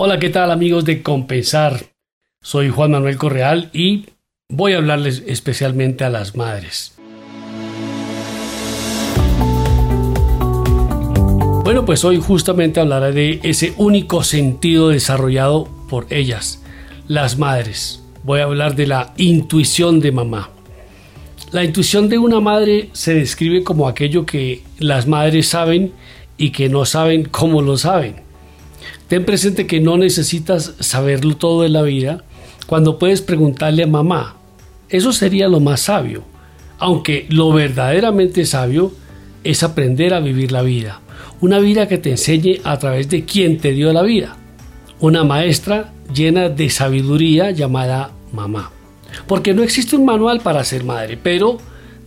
[0.00, 1.86] Hola, ¿qué tal amigos de Compensar?
[2.40, 4.06] Soy Juan Manuel Correal y
[4.48, 6.96] voy a hablarles especialmente a las madres.
[11.64, 16.62] Bueno, pues hoy justamente hablaré de ese único sentido desarrollado por ellas,
[17.08, 18.00] las madres.
[18.22, 20.50] Voy a hablar de la intuición de mamá.
[21.50, 25.92] La intuición de una madre se describe como aquello que las madres saben
[26.36, 28.27] y que no saben cómo lo saben.
[29.08, 32.24] Ten presente que no necesitas saberlo todo de la vida
[32.66, 34.36] cuando puedes preguntarle a mamá.
[34.90, 36.24] Eso sería lo más sabio,
[36.78, 38.92] aunque lo verdaderamente sabio
[39.44, 41.00] es aprender a vivir la vida.
[41.40, 44.36] Una vida que te enseñe a través de quien te dio la vida.
[45.00, 48.72] Una maestra llena de sabiduría llamada mamá.
[49.26, 51.58] Porque no existe un manual para ser madre, pero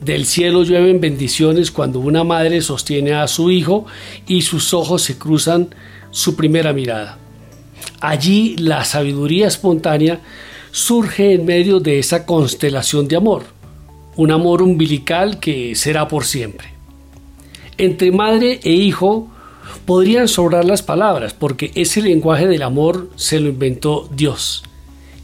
[0.02, 3.85] del cielo llueven bendiciones cuando una madre sostiene a su hijo
[4.27, 5.70] y sus ojos se cruzan
[6.11, 7.17] su primera mirada.
[7.99, 10.21] Allí la sabiduría espontánea
[10.71, 13.43] surge en medio de esa constelación de amor,
[14.15, 16.70] un amor umbilical que será por siempre.
[17.77, 19.27] Entre madre e hijo
[19.85, 24.63] podrían sobrar las palabras, porque ese lenguaje del amor se lo inventó Dios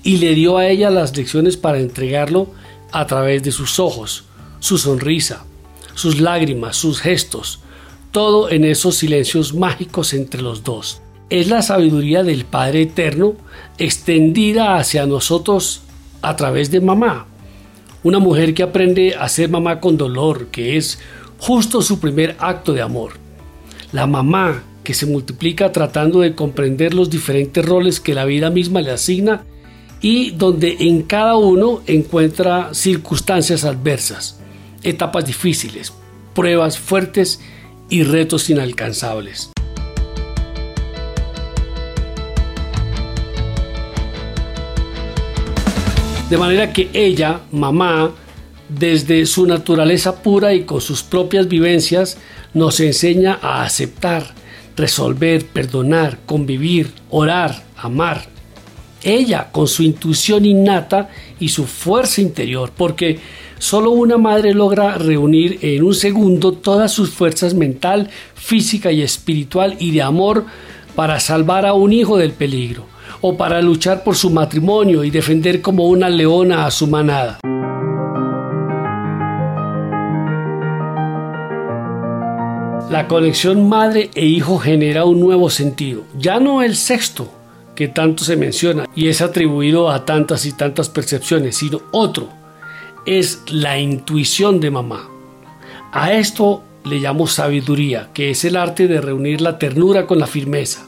[0.03, 2.47] y le dio a ella las lecciones para entregarlo
[2.91, 4.23] a través de sus ojos,
[4.59, 5.45] su sonrisa,
[5.95, 7.59] sus lágrimas, sus gestos,
[8.11, 11.02] todo en esos silencios mágicos entre los dos.
[11.30, 13.36] Es la sabiduría del Padre Eterno
[13.77, 15.81] extendida hacia nosotros
[16.22, 17.25] a través de mamá.
[18.03, 21.00] Una mujer que aprende a ser mamá con dolor, que es
[21.38, 23.13] justo su primer acto de amor.
[23.91, 28.81] La mamá que se multiplica tratando de comprender los diferentes roles que la vida misma
[28.81, 29.44] le asigna
[30.02, 34.39] y donde en cada uno encuentra circunstancias adversas,
[34.83, 35.91] etapas difíciles,
[36.33, 37.41] pruebas fuertes
[37.89, 39.52] y retos inalcanzables.
[46.29, 48.11] De manera que ella, mamá,
[48.67, 52.17] desde su naturaleza pura y con sus propias vivencias,
[52.53, 54.33] nos enseña a aceptar,
[54.75, 58.25] resolver, perdonar, convivir, orar, amar.
[59.03, 63.19] Ella, con su intuición innata y su fuerza interior, porque
[63.59, 69.75] Solo una madre logra reunir en un segundo todas sus fuerzas mental, física y espiritual
[69.79, 70.45] y de amor
[70.95, 72.85] para salvar a un hijo del peligro
[73.22, 77.40] o para luchar por su matrimonio y defender como una leona a su manada.
[82.91, 87.29] La conexión madre e hijo genera un nuevo sentido, ya no el sexto
[87.75, 92.29] que tanto se menciona y es atribuido a tantas y tantas percepciones, sino otro,
[93.07, 95.09] es la intuición de mamá.
[95.94, 100.28] A esto le llamo sabiduría, que es el arte de reunir la ternura con la
[100.28, 100.85] firmeza.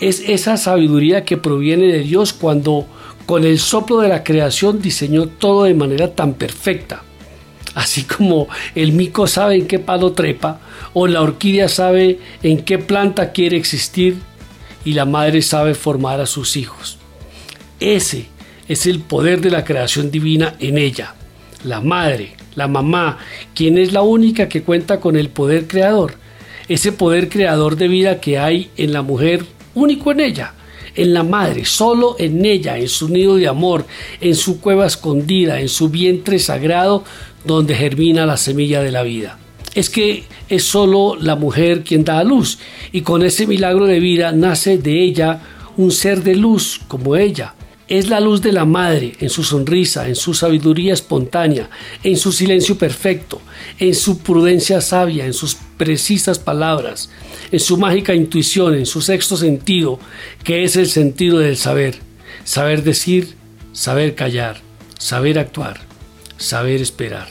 [0.00, 2.86] Es esa sabiduría que proviene de Dios cuando
[3.26, 7.02] con el soplo de la creación diseñó todo de manera tan perfecta.
[7.74, 10.58] Así como el mico sabe en qué palo trepa,
[10.94, 14.16] o la orquídea sabe en qué planta quiere existir,
[14.86, 16.98] y la madre sabe formar a sus hijos.
[17.78, 18.26] Ese
[18.68, 21.14] es el poder de la creación divina en ella
[21.64, 23.18] la madre, la mamá,
[23.54, 26.14] quien es la única que cuenta con el poder creador,
[26.68, 30.54] ese poder creador de vida que hay en la mujer, único en ella,
[30.94, 33.86] en la madre, solo en ella, en su nido de amor,
[34.20, 37.04] en su cueva escondida, en su vientre sagrado
[37.44, 39.38] donde germina la semilla de la vida.
[39.74, 42.58] Es que es solo la mujer quien da a luz
[42.92, 45.40] y con ese milagro de vida nace de ella
[45.78, 47.54] un ser de luz como ella,
[47.88, 51.68] es la luz de la madre en su sonrisa, en su sabiduría espontánea,
[52.02, 53.40] en su silencio perfecto,
[53.78, 57.10] en su prudencia sabia, en sus precisas palabras,
[57.50, 59.98] en su mágica intuición, en su sexto sentido,
[60.44, 61.96] que es el sentido del saber.
[62.44, 63.34] Saber decir,
[63.72, 64.60] saber callar,
[64.98, 65.80] saber actuar,
[66.38, 67.28] saber esperar.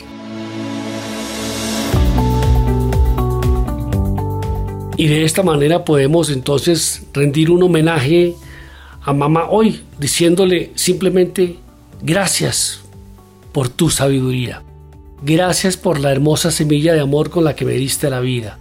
[4.97, 8.35] Y de esta manera podemos entonces rendir un homenaje
[9.03, 11.57] a mamá hoy diciéndole simplemente
[12.01, 12.81] gracias
[13.51, 14.61] por tu sabiduría.
[15.23, 18.57] Gracias por la hermosa semilla de amor con la que me diste la vida.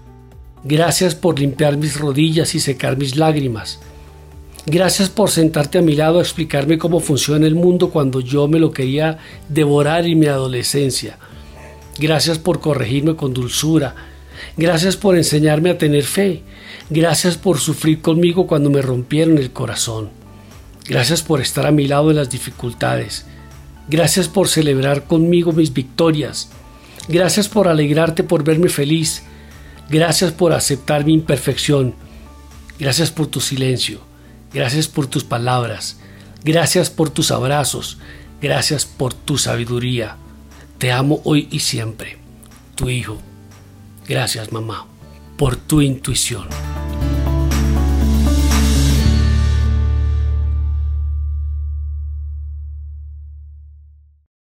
[0.64, 3.80] Gracias por limpiar mis rodillas y secar mis lágrimas.
[4.66, 8.58] Gracias por sentarte a mi lado a explicarme cómo funciona el mundo cuando yo me
[8.58, 11.18] lo quería devorar en mi adolescencia.
[11.98, 13.94] Gracias por corregirme con dulzura.
[14.56, 16.42] Gracias por enseñarme a tener fe.
[16.90, 20.19] Gracias por sufrir conmigo cuando me rompieron el corazón.
[20.90, 23.24] Gracias por estar a mi lado en las dificultades.
[23.86, 26.50] Gracias por celebrar conmigo mis victorias.
[27.06, 29.22] Gracias por alegrarte por verme feliz.
[29.88, 31.94] Gracias por aceptar mi imperfección.
[32.76, 34.00] Gracias por tu silencio.
[34.52, 36.00] Gracias por tus palabras.
[36.42, 37.98] Gracias por tus abrazos.
[38.42, 40.16] Gracias por tu sabiduría.
[40.78, 42.18] Te amo hoy y siempre.
[42.74, 43.16] Tu hijo.
[44.08, 44.86] Gracias mamá
[45.36, 46.48] por tu intuición.